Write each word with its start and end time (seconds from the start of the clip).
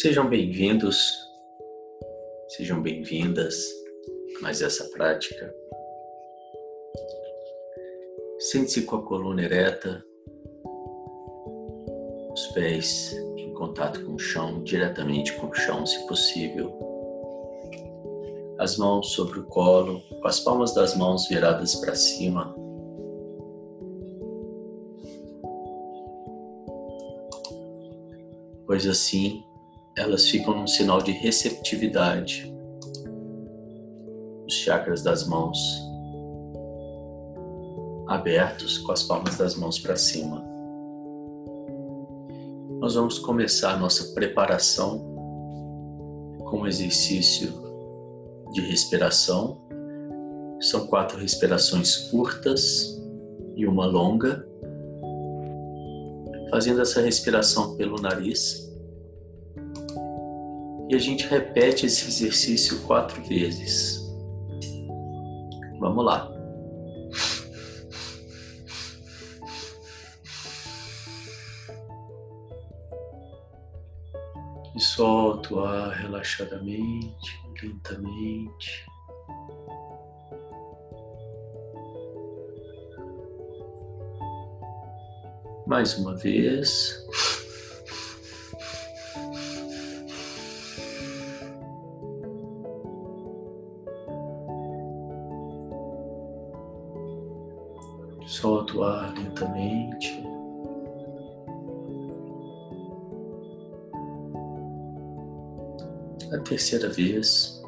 Sejam 0.00 0.30
bem-vindos, 0.30 1.12
sejam 2.48 2.80
bem-vindas 2.80 3.54
a 4.38 4.40
mais 4.40 4.62
essa 4.62 4.84
prática. 4.92 5.54
Sente-se 8.38 8.84
com 8.84 8.96
a 8.96 9.02
coluna 9.02 9.42
ereta, 9.42 10.02
os 12.32 12.46
pés 12.54 13.12
em 13.36 13.52
contato 13.52 14.02
com 14.06 14.14
o 14.14 14.18
chão, 14.18 14.64
diretamente 14.64 15.34
com 15.34 15.48
o 15.48 15.54
chão, 15.54 15.84
se 15.84 16.06
possível. 16.06 16.72
As 18.58 18.78
mãos 18.78 19.12
sobre 19.12 19.40
o 19.40 19.44
colo, 19.44 20.00
com 20.08 20.26
as 20.26 20.40
palmas 20.40 20.72
das 20.72 20.96
mãos 20.96 21.28
viradas 21.28 21.74
para 21.74 21.94
cima. 21.94 22.56
Pois 28.66 28.86
assim, 28.86 29.44
elas 30.00 30.30
ficam 30.30 30.56
num 30.56 30.66
sinal 30.66 31.02
de 31.02 31.12
receptividade. 31.12 32.50
Os 34.46 34.54
chakras 34.54 35.02
das 35.02 35.26
mãos 35.26 35.58
abertos 38.08 38.78
com 38.78 38.92
as 38.92 39.02
palmas 39.02 39.36
das 39.36 39.54
mãos 39.54 39.78
para 39.78 39.96
cima. 39.96 40.42
Nós 42.80 42.94
vamos 42.94 43.18
começar 43.18 43.78
nossa 43.78 44.14
preparação 44.14 44.98
com 46.48 46.60
um 46.62 46.66
exercício 46.66 47.52
de 48.52 48.62
respiração. 48.62 49.60
São 50.60 50.86
quatro 50.86 51.18
respirações 51.18 52.08
curtas 52.10 52.98
e 53.54 53.66
uma 53.66 53.84
longa. 53.84 54.48
Fazendo 56.50 56.80
essa 56.80 57.02
respiração 57.02 57.76
pelo 57.76 58.00
nariz 58.00 58.69
e 60.90 60.94
a 60.96 60.98
gente 60.98 61.24
repete 61.28 61.86
esse 61.86 62.08
exercício 62.08 62.80
quatro 62.80 63.22
vezes. 63.22 64.00
Vamos 65.78 66.04
lá. 66.04 66.28
E 74.74 74.80
solto 74.80 75.54
o 75.54 75.64
ar 75.64 75.92
relaxadamente, 75.92 77.40
lentamente. 77.62 78.84
Mais 85.68 85.96
uma 85.96 86.16
vez. 86.16 86.96
Ar 98.82 99.12
lentamente. 99.12 100.22
A 106.32 106.38
terceira 106.38 106.88
vez. 106.88 107.60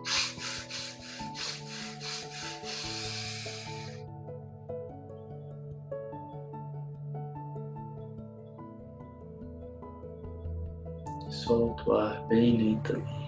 Solta 11.28 11.91
o 11.91 11.93
ar 11.93 12.27
bem 12.28 12.56
lentamente. 12.56 13.22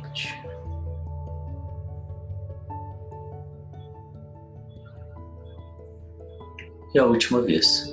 E 6.95 6.99
a 6.99 7.05
última 7.05 7.43
vez. 7.43 7.93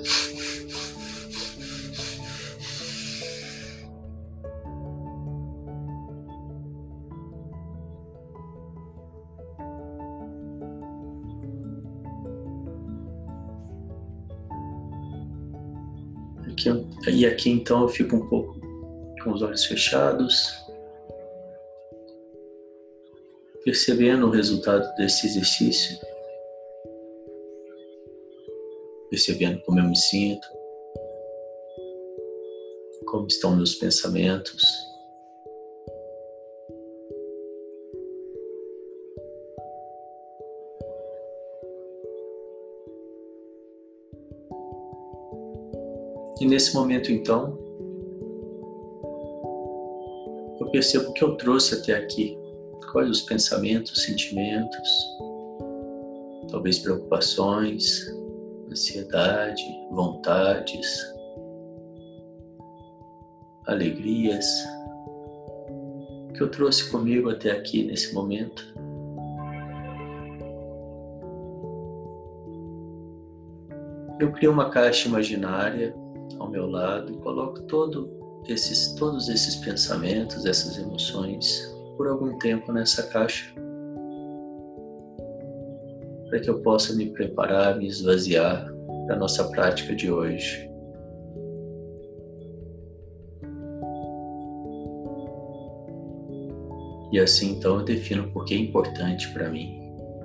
Aqui, 16.46 16.68
e 17.08 17.26
aqui 17.26 17.50
então 17.50 17.82
eu 17.82 17.88
fico 17.88 18.14
um 18.14 18.28
pouco 18.28 18.60
com 19.24 19.32
os 19.32 19.42
olhos 19.42 19.64
fechados, 19.64 20.54
percebendo 23.64 24.28
o 24.28 24.30
resultado 24.30 24.94
desse 24.94 25.26
exercício. 25.26 26.11
Percebendo 29.12 29.60
como 29.66 29.78
eu 29.78 29.84
me 29.84 29.94
sinto, 29.94 30.48
como 33.04 33.26
estão 33.26 33.54
meus 33.54 33.74
pensamentos. 33.74 34.62
E 46.40 46.46
nesse 46.46 46.72
momento, 46.72 47.12
então, 47.12 47.58
eu 50.58 50.70
percebo 50.70 51.10
o 51.10 51.12
que 51.12 51.22
eu 51.22 51.36
trouxe 51.36 51.74
até 51.74 51.92
aqui. 51.92 52.38
Quais 52.90 53.10
os 53.10 53.20
pensamentos, 53.20 54.04
sentimentos, 54.04 54.88
talvez 56.50 56.78
preocupações, 56.78 58.21
ansiedade, 58.72 59.62
vontades, 59.90 60.86
alegrias 63.66 64.46
que 66.34 66.42
eu 66.42 66.50
trouxe 66.50 66.90
comigo 66.90 67.30
até 67.30 67.52
aqui 67.52 67.84
nesse 67.84 68.12
momento. 68.14 68.72
Eu 74.18 74.32
crio 74.32 74.52
uma 74.52 74.70
caixa 74.70 75.08
imaginária 75.08 75.94
ao 76.38 76.48
meu 76.48 76.68
lado 76.68 77.12
e 77.12 77.16
coloco 77.18 77.62
todo 77.62 78.10
esses, 78.48 78.94
todos 78.94 79.28
esses 79.28 79.56
pensamentos, 79.56 80.46
essas 80.46 80.78
emoções 80.78 81.70
por 81.96 82.08
algum 82.08 82.38
tempo 82.38 82.72
nessa 82.72 83.04
caixa 83.08 83.54
para 86.32 86.40
que 86.40 86.48
eu 86.48 86.62
possa 86.62 86.94
me 86.94 87.10
preparar, 87.10 87.76
me 87.76 87.86
esvaziar 87.86 88.66
para 89.04 89.16
a 89.16 89.18
nossa 89.18 89.50
prática 89.50 89.94
de 89.94 90.10
hoje. 90.10 90.66
E 97.12 97.20
assim 97.20 97.50
então 97.50 97.80
eu 97.80 97.84
defino 97.84 98.32
por 98.32 98.46
que 98.46 98.54
é 98.54 98.56
importante 98.56 99.30
para 99.34 99.50
mim, 99.50 99.78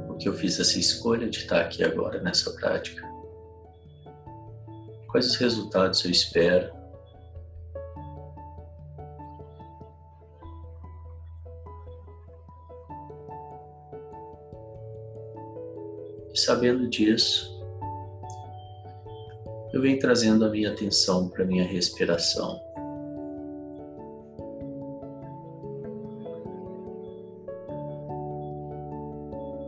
porque 0.08 0.30
eu 0.30 0.34
fiz 0.34 0.58
essa 0.58 0.80
escolha 0.80 1.30
de 1.30 1.40
estar 1.40 1.60
aqui 1.60 1.84
agora 1.84 2.22
nessa 2.22 2.52
prática. 2.54 3.06
Quais 5.10 5.28
os 5.28 5.36
resultados 5.36 6.06
eu 6.06 6.12
espero? 6.12 6.72
Sabendo 16.58 16.90
disso, 16.90 17.56
eu 19.72 19.80
venho 19.80 20.00
trazendo 20.00 20.44
a 20.44 20.50
minha 20.50 20.72
atenção 20.72 21.30
para 21.30 21.44
a 21.44 21.46
minha 21.46 21.64
respiração. 21.64 22.60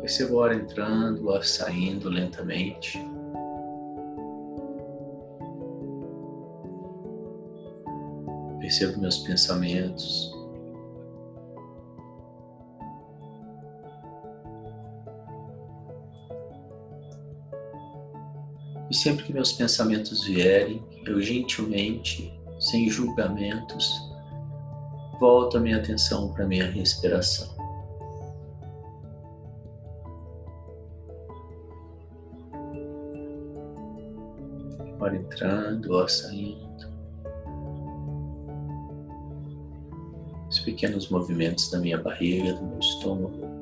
Percebo 0.02 0.38
o 0.38 0.42
ar 0.42 0.56
entrando, 0.56 1.26
o 1.26 1.32
ar 1.32 1.44
saindo 1.44 2.10
lentamente. 2.10 2.98
Percebo 8.60 9.00
meus 9.00 9.20
pensamentos. 9.20 10.39
Sempre 19.02 19.24
que 19.26 19.34
meus 19.34 19.52
pensamentos 19.52 20.26
vierem, 20.26 20.84
eu 21.06 21.22
gentilmente, 21.22 22.34
sem 22.60 22.90
julgamentos, 22.90 23.90
volto 25.20 25.58
a 25.58 25.60
minha 25.60 25.78
atenção 25.78 26.34
para 26.34 26.46
minha 26.46 26.70
respiração. 26.70 27.48
Hora 35.00 35.16
entrando, 35.16 35.94
hora 35.94 36.10
saindo. 36.10 36.70
pequenos 40.70 41.10
movimentos 41.10 41.72
da 41.72 41.80
minha 41.80 41.98
barriga, 41.98 42.54
do 42.54 42.64
meu 42.64 42.80
estômago. 42.80 43.59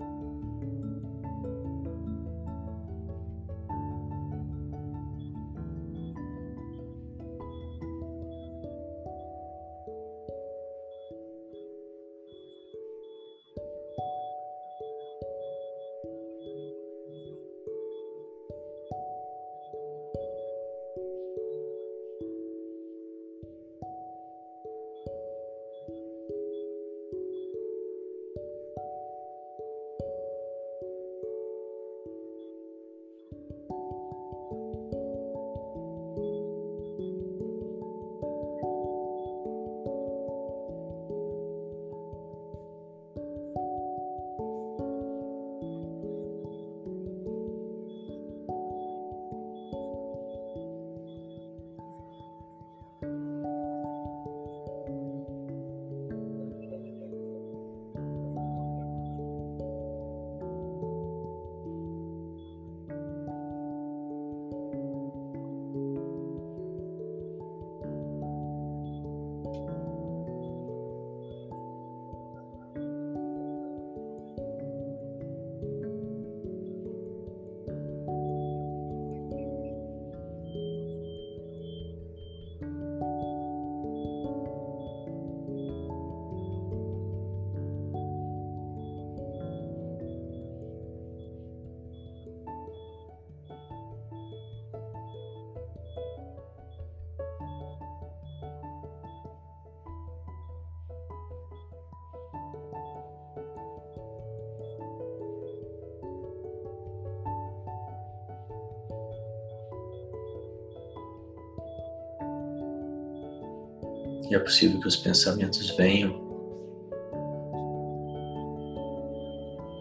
E 114.30 114.36
é 114.36 114.40
possível 114.40 114.80
que 114.80 114.88
os 114.88 114.96
pensamentos 114.96 115.70
venham. 115.78 116.28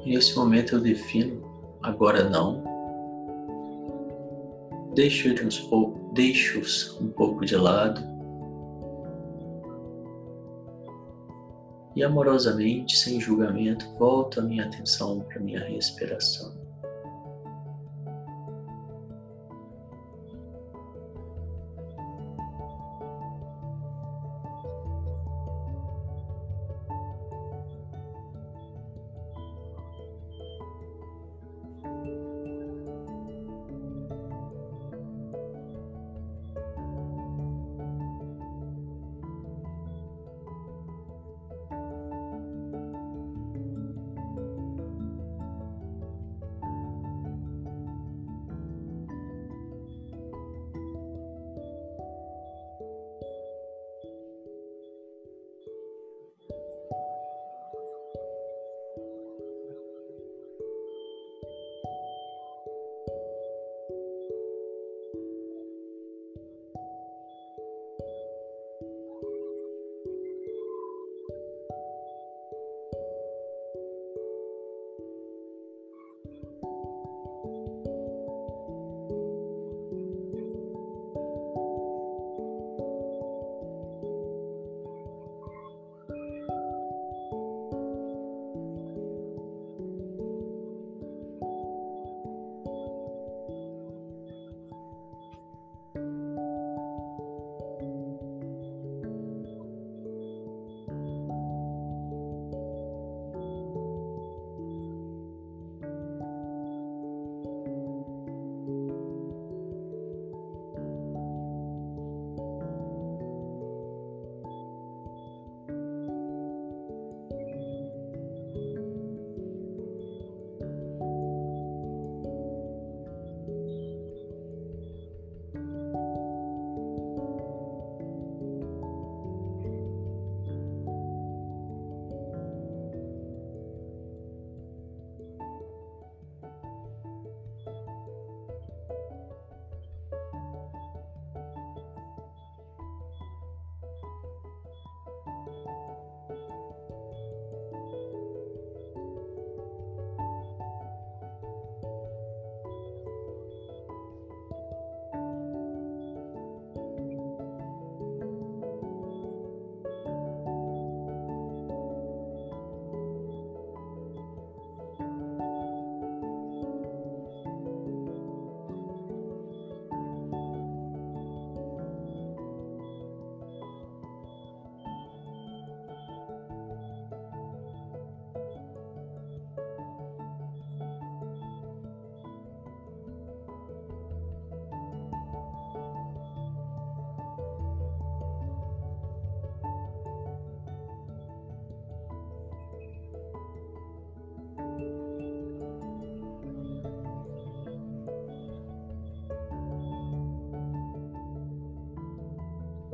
E 0.05 0.11
nesse 0.15 0.37
momento 0.37 0.77
eu 0.77 0.81
defino, 0.81 1.43
agora 1.83 2.29
não. 2.29 2.63
Deixo-os 4.95 5.61
um, 5.73 6.13
deixo 6.13 6.61
um 7.03 7.09
pouco 7.09 7.45
de 7.45 7.57
lado. 7.57 8.01
E 11.97 12.05
amorosamente, 12.05 12.97
sem 12.97 13.21
julgamento, 13.21 13.91
volto 13.99 14.41
a 14.41 14.43
minha 14.43 14.65
atenção 14.65 15.21
para 15.21 15.41
minha 15.41 15.61
respiração. 15.61 16.66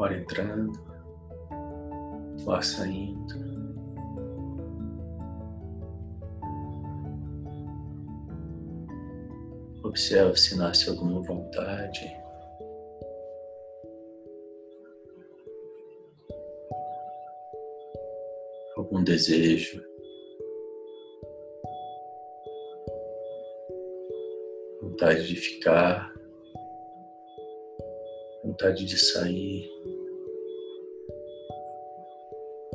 Ar 0.05 0.13
entrando, 0.13 0.73
o 2.45 2.51
ar 2.51 2.63
saindo. 2.63 3.53
Observe 9.85 10.37
se 10.37 10.57
nasce 10.57 10.89
alguma 10.89 11.21
vontade. 11.21 12.17
Algum 18.77 19.05
desejo. 19.05 19.83
Vontade 24.81 25.27
de 25.27 25.37
ficar. 25.37 26.13
Vontade 28.45 28.85
de 28.85 28.99
sair. 28.99 29.72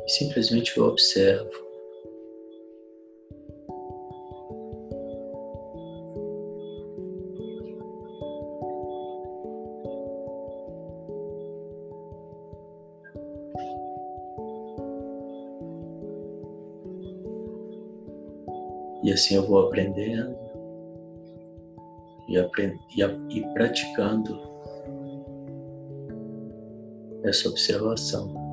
E 0.08 0.10
simplesmente 0.10 0.74
eu 0.78 0.86
observo. 0.86 1.50
E 19.04 19.12
assim 19.12 19.34
eu 19.34 19.46
vou 19.46 19.66
aprendendo 19.66 20.34
e, 22.30 22.38
aprend 22.38 22.78
e, 22.96 23.02
e 23.02 23.42
praticando 23.52 24.40
essa 27.24 27.50
observação. 27.50 28.47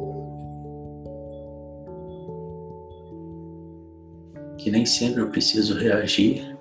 Que 4.66 4.72
nem 4.72 4.84
sempre 4.84 5.22
eu 5.22 5.30
preciso 5.30 5.78
reagir. 5.78 6.58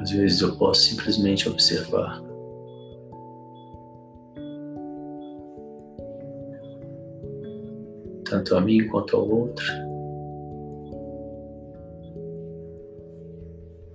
Às 0.00 0.10
vezes 0.10 0.40
eu 0.40 0.56
posso 0.56 0.80
simplesmente 0.84 1.46
observar. 1.50 2.18
Tanto 8.24 8.56
a 8.56 8.60
mim 8.62 8.88
quanto 8.88 9.16
ao 9.16 9.28
outro. 9.28 9.66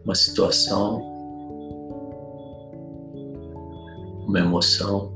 uma 0.03 0.13
situação, 0.13 1.01
uma 4.27 4.37
emoção. 4.37 5.11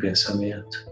Pensamento. 0.00 0.89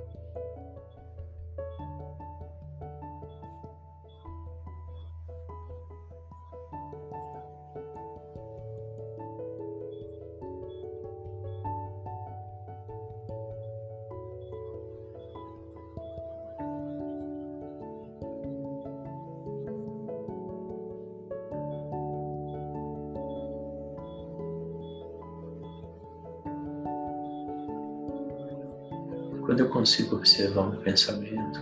Quando 29.49 29.61
eu 29.61 29.71
consigo 29.71 30.17
observar 30.17 30.69
um 30.69 30.77
pensamento, 30.83 31.59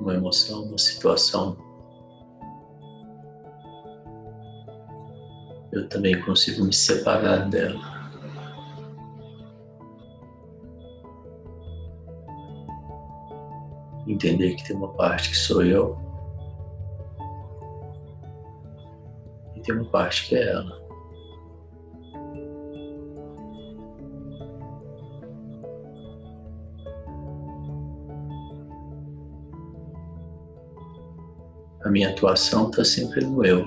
uma 0.00 0.14
emoção, 0.14 0.62
uma 0.62 0.78
situação, 0.78 1.56
eu 5.72 5.88
também 5.88 6.22
consigo 6.22 6.64
me 6.64 6.72
separar 6.72 7.50
dela. 7.50 7.80
Entender 14.06 14.54
que 14.54 14.64
tem 14.64 14.76
uma 14.76 14.92
parte 14.92 15.30
que 15.30 15.36
sou 15.36 15.64
eu 15.64 15.98
e 19.56 19.60
tem 19.60 19.74
uma 19.74 19.90
parte 19.90 20.28
que 20.28 20.36
é 20.36 20.52
ela. 20.52 20.87
Atuação 32.18 32.68
está 32.70 32.84
sempre 32.84 33.24
no 33.24 33.44
eu. 33.44 33.66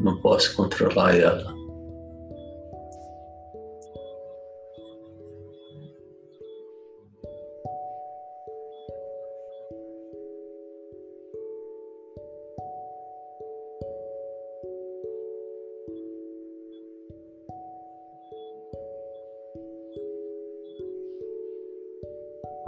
Não 0.00 0.20
posso 0.20 0.54
controlar 0.56 1.16
ela. 1.16 1.61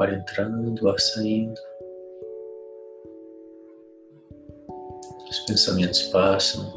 Ar 0.05 0.13
entrando, 0.13 0.89
ar 0.89 0.99
saindo. 1.01 1.61
Os 5.29 5.39
pensamentos 5.41 6.03
passam, 6.05 6.73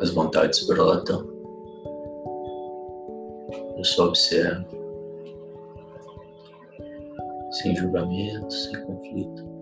as 0.00 0.10
vontades 0.10 0.66
brotam. 0.66 1.26
Eu 3.76 3.84
só 3.84 4.08
observo, 4.08 4.66
sem 7.52 7.74
julgamento, 7.74 8.52
sem 8.52 8.80
conflito. 8.84 9.57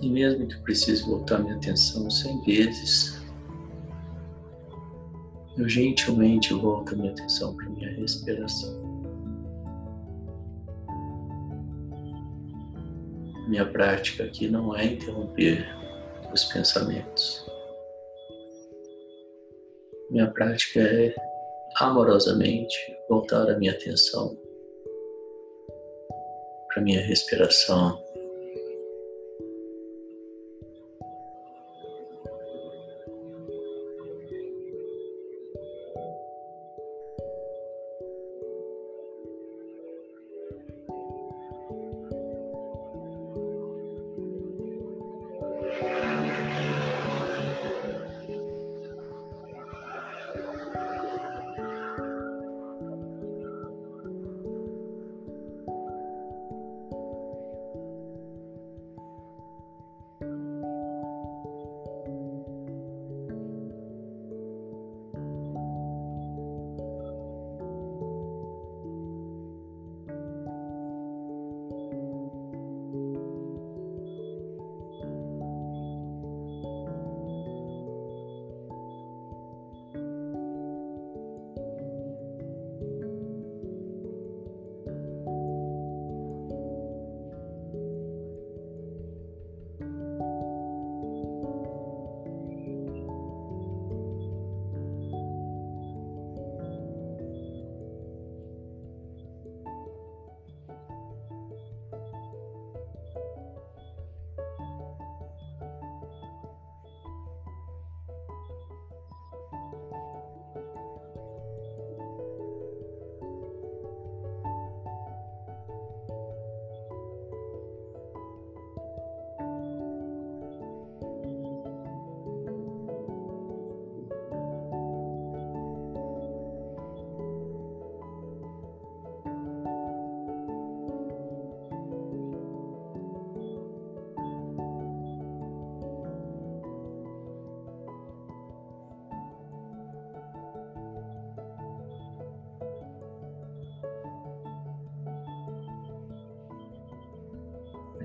E 0.00 0.08
mesmo 0.08 0.46
que 0.46 0.54
eu 0.54 0.62
precise 0.62 1.02
voltar 1.04 1.38
minha 1.38 1.56
atenção 1.56 2.10
cem 2.10 2.40
vezes, 2.42 3.20
eu 5.58 5.68
gentilmente 5.68 6.54
volto 6.54 6.96
minha 6.96 7.12
atenção 7.12 7.54
para 7.54 7.68
minha 7.68 7.90
respiração. 7.90 8.80
Minha 13.48 13.66
prática 13.66 14.24
aqui 14.24 14.48
não 14.48 14.74
é 14.74 14.86
interromper 14.86 15.66
os 16.32 16.44
pensamentos. 16.44 17.44
Minha 20.10 20.30
prática 20.30 20.80
é 20.80 21.14
amorosamente 21.76 22.76
voltar 23.08 23.50
a 23.50 23.58
minha 23.58 23.72
atenção 23.72 24.36
para 26.68 26.82
minha 26.82 27.00
respiração. 27.00 28.09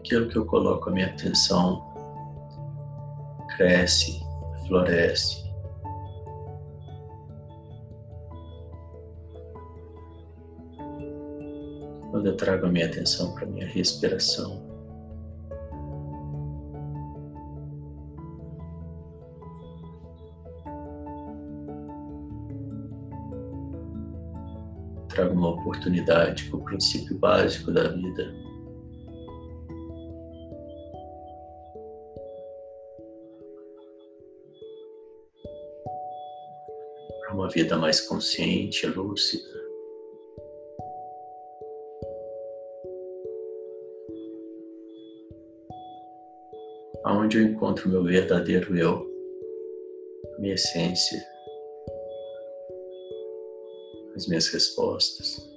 Aquilo 0.06 0.30
que 0.30 0.38
eu 0.38 0.46
coloco 0.46 0.90
a 0.90 0.94
minha 0.94 1.08
atenção 1.08 1.84
cresce, 3.58 4.22
floresce. 4.68 5.44
Quando 12.12 12.28
eu 12.28 12.38
trago 12.38 12.68
a 12.68 12.70
minha 12.70 12.86
atenção 12.86 13.34
para 13.34 13.46
a 13.46 13.48
minha 13.48 13.68
respiração, 13.68 14.64
trago 25.10 25.34
uma 25.34 25.50
oportunidade 25.50 26.46
para 26.46 26.58
o 26.58 26.64
princípio 26.64 27.18
básico 27.18 27.72
da 27.72 27.90
vida. 27.90 28.45
Uma 37.46 37.50
vida 37.52 37.78
mais 37.78 38.02
consciente, 38.02 38.88
lúcida. 38.88 39.64
Aonde 47.04 47.38
eu 47.38 47.44
encontro 47.44 47.88
meu 47.88 48.04
verdadeiro 48.04 48.76
eu, 48.76 49.08
minha 50.40 50.56
essência, 50.56 51.24
as 54.16 54.28
minhas 54.28 54.48
respostas. 54.48 55.55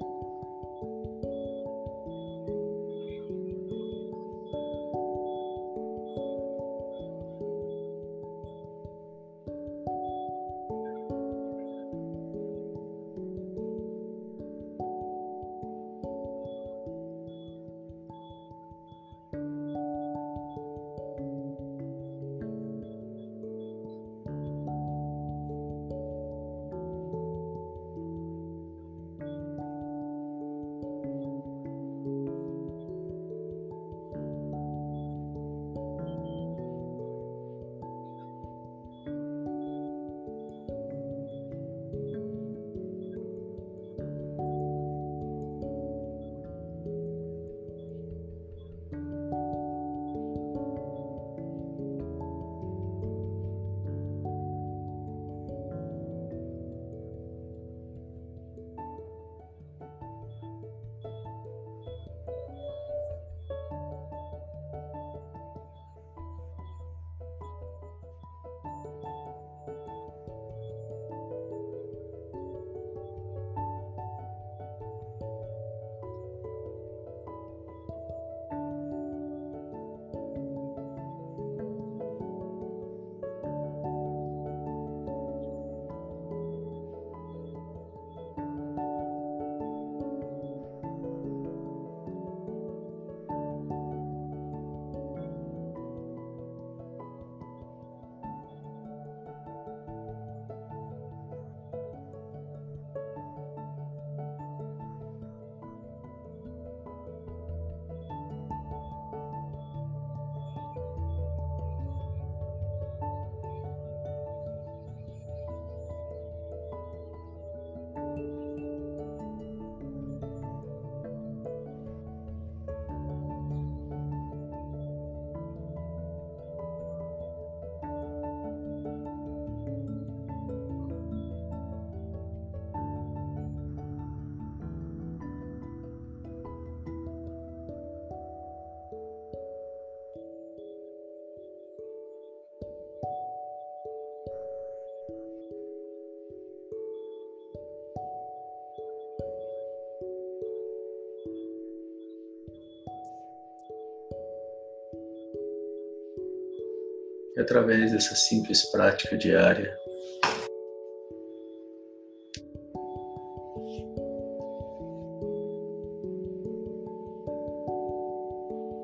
E 157.38 157.40
através 157.40 157.92
dessa 157.92 158.16
simples 158.16 158.68
prática 158.72 159.16
diária, 159.16 159.72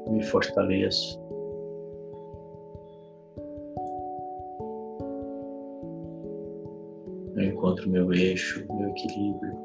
me 0.08 0.22
fortaleço. 0.22 1.20
Eu 7.34 7.42
encontro 7.42 7.90
meu 7.90 8.12
eixo, 8.12 8.64
meu 8.72 8.88
equilíbrio, 8.90 9.58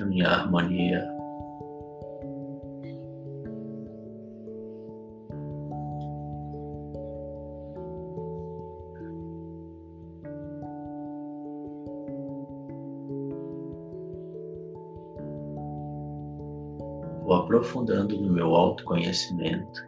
a 0.00 0.06
minha 0.06 0.28
harmonia. 0.28 1.27
Aprofundando 17.68 18.18
no 18.18 18.32
meu 18.32 18.54
autoconhecimento. 18.54 19.86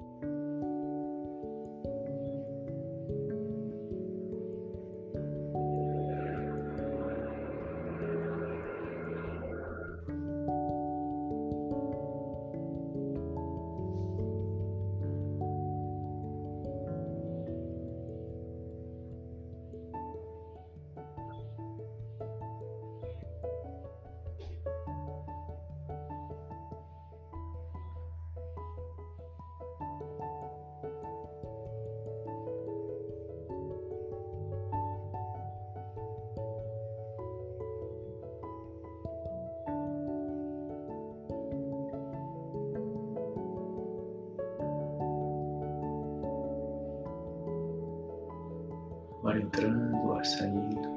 Ar 49.31 49.37
entrando, 49.37 50.13
ar 50.13 50.25
saindo. 50.25 50.90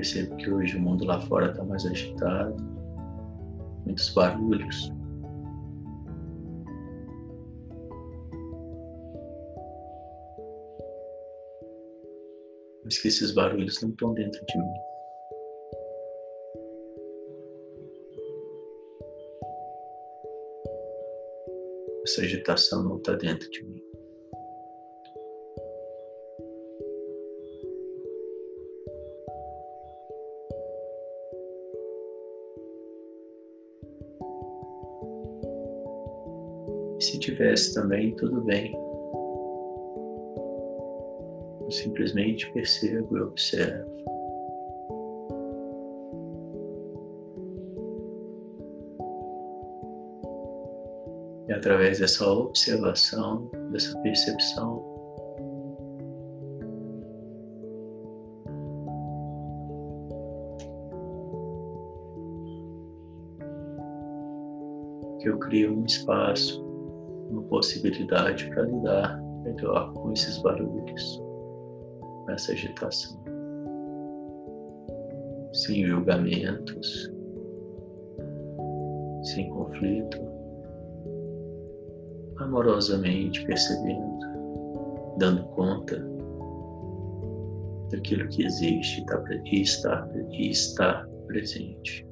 Percebo 0.00 0.34
que 0.36 0.50
hoje 0.50 0.78
o 0.78 0.80
mundo 0.80 1.04
lá 1.04 1.20
fora 1.20 1.50
está 1.50 1.62
mais 1.62 1.84
agitado, 1.84 2.56
muitos 3.84 4.08
barulhos. 4.14 4.90
Mas 12.82 12.96
que 12.96 13.08
esses 13.08 13.32
barulhos 13.32 13.82
não 13.82 13.90
estão 13.90 14.14
dentro 14.14 14.42
de 14.46 14.58
mim. 14.58 14.74
Essa 22.04 22.22
agitação 22.22 22.82
não 22.84 22.96
está 22.96 23.16
dentro 23.16 23.50
de 23.50 23.62
mim. 23.64 23.69
Tivesse 37.40 37.72
também, 37.72 38.14
tudo 38.16 38.42
bem. 38.42 38.70
Eu 41.62 41.70
simplesmente 41.70 42.52
percebo 42.52 43.16
e 43.16 43.20
observo. 43.22 43.90
E 51.48 51.52
através 51.52 51.98
dessa 51.98 52.30
observação, 52.30 53.50
dessa 53.72 53.98
percepção, 54.00 54.84
que 65.20 65.28
eu 65.28 65.38
crio 65.38 65.78
um 65.78 65.84
espaço 65.86 66.69
uma 67.30 67.42
possibilidade 67.44 68.48
para 68.50 68.62
lidar 68.62 69.20
melhor 69.42 69.92
com 69.94 70.12
esses 70.12 70.38
barulhos, 70.38 71.22
com 72.00 72.30
essa 72.30 72.52
agitação. 72.52 73.18
Sem 75.52 75.86
julgamentos, 75.86 77.10
sem 79.22 79.48
conflito, 79.50 80.18
amorosamente 82.38 83.44
percebendo, 83.44 84.18
dando 85.18 85.44
conta 85.48 86.10
daquilo 87.90 88.28
que 88.28 88.44
existe 88.44 89.04
e 89.44 89.60
está, 89.60 90.08
e 90.30 90.50
está 90.50 91.06
presente. 91.26 92.09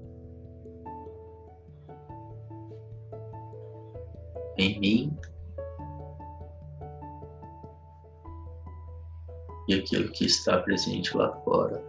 Em 4.58 4.78
mim 4.80 5.16
e 9.68 9.74
aquilo 9.74 10.10
que 10.12 10.24
está 10.24 10.58
presente 10.58 11.16
lá 11.16 11.30
fora. 11.42 11.82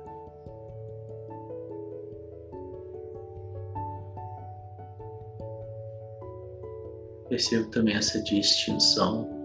Percebo 7.30 7.70
também 7.70 7.96
essa 7.96 8.22
distinção 8.24 9.39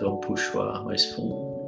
então 0.00 0.16
puxa 0.16 0.56
o 0.56 0.62
ar 0.62 0.82
mais 0.86 1.04
fundo. 1.12 1.60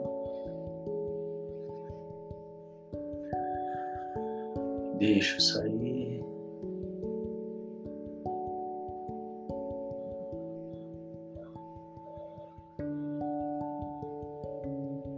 Deixa 4.98 5.38
sair. 5.38 6.24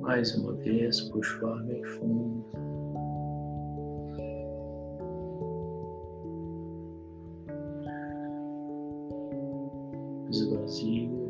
Mais 0.00 0.34
uma 0.36 0.54
vez, 0.54 1.00
puxa 1.02 1.46
o 1.46 1.50
ar 1.50 1.62
bem 1.62 1.84
fundo. 1.84 2.44
Esvazia. 10.28 11.23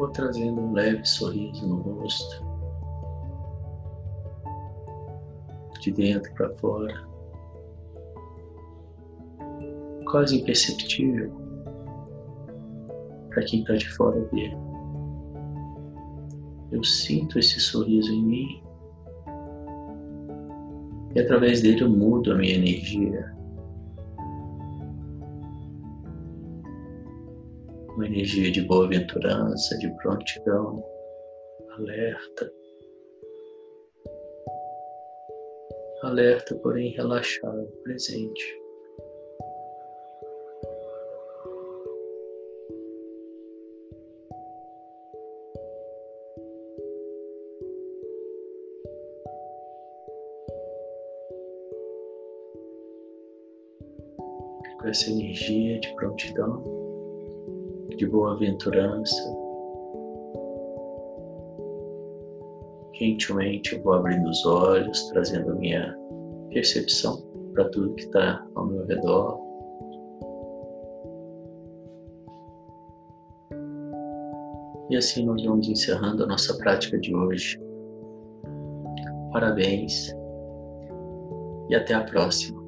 Vou 0.00 0.08
trazendo 0.08 0.58
um 0.58 0.72
leve 0.72 1.04
sorriso 1.04 1.68
no 1.68 1.76
rosto, 1.76 2.42
de 5.78 5.92
dentro 5.92 6.32
para 6.32 6.48
fora, 6.54 7.06
quase 10.10 10.40
imperceptível 10.40 11.30
para 13.28 13.44
quem 13.44 13.60
está 13.60 13.74
de 13.74 13.90
fora 13.90 14.18
ver. 14.32 14.56
Eu 16.72 16.82
sinto 16.82 17.38
esse 17.38 17.60
sorriso 17.60 18.10
em 18.10 18.22
mim. 18.22 18.62
E 21.14 21.20
através 21.20 21.60
dele 21.60 21.82
eu 21.82 21.90
mudo 21.90 22.32
a 22.32 22.36
minha 22.36 22.54
energia 22.54 23.36
energia 28.10 28.50
de 28.50 28.62
boa-aventurança, 28.62 29.78
de 29.78 29.88
prontidão, 29.98 30.84
alerta. 31.78 32.52
Alerta, 36.02 36.56
porém 36.56 36.90
relaxado, 36.90 37.66
presente. 37.84 38.58
Com 54.80 54.88
essa 54.88 55.10
energia 55.10 55.78
de 55.78 55.94
prontidão 55.94 56.79
de 58.00 58.06
boa-aventurança. 58.06 59.14
Gentilmente 62.94 63.76
eu 63.76 63.82
vou 63.82 63.92
abrindo 63.92 64.26
os 64.26 64.46
olhos, 64.46 65.06
trazendo 65.10 65.54
minha 65.56 65.94
percepção 66.48 67.20
para 67.52 67.68
tudo 67.68 67.94
que 67.96 68.04
está 68.04 68.42
ao 68.54 68.66
meu 68.66 68.86
redor. 68.86 69.38
E 74.88 74.96
assim 74.96 75.26
nós 75.26 75.44
vamos 75.44 75.68
encerrando 75.68 76.24
a 76.24 76.26
nossa 76.26 76.56
prática 76.56 76.98
de 76.98 77.14
hoje. 77.14 77.60
Parabéns 79.30 80.10
e 81.68 81.74
até 81.74 81.92
a 81.92 82.02
próxima. 82.04 82.59